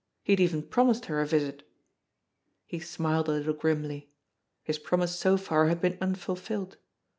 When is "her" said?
1.05-1.21